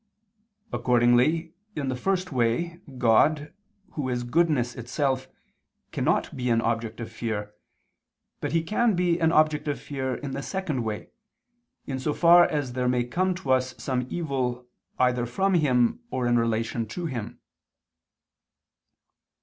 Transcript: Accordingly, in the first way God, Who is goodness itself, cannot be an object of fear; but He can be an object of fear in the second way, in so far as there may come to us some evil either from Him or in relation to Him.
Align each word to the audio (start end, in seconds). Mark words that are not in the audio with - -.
Accordingly, 0.73 1.53
in 1.75 1.89
the 1.89 1.95
first 1.95 2.31
way 2.31 2.81
God, 2.97 3.53
Who 3.91 4.09
is 4.09 4.23
goodness 4.23 4.73
itself, 4.75 5.27
cannot 5.91 6.35
be 6.35 6.49
an 6.49 6.59
object 6.59 6.99
of 6.99 7.11
fear; 7.11 7.53
but 8.39 8.51
He 8.51 8.63
can 8.63 8.95
be 8.95 9.19
an 9.19 9.31
object 9.31 9.67
of 9.67 9.79
fear 9.79 10.15
in 10.15 10.31
the 10.31 10.41
second 10.41 10.83
way, 10.83 11.11
in 11.85 11.99
so 11.99 12.15
far 12.15 12.45
as 12.45 12.73
there 12.73 12.89
may 12.89 13.03
come 13.03 13.35
to 13.35 13.51
us 13.51 13.75
some 13.77 14.07
evil 14.09 14.65
either 14.97 15.27
from 15.27 15.53
Him 15.53 15.99
or 16.09 16.25
in 16.25 16.35
relation 16.39 16.87
to 16.87 17.05
Him. 17.05 17.39